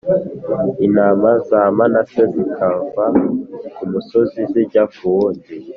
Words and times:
intama 0.85 1.31
za 1.47 1.61
Manase 1.77 2.21
zikava 2.33 3.05
ku 3.75 3.83
musozi 3.91 4.39
zijya 4.51 4.83
ku 4.95 5.03
wundi 5.15 5.49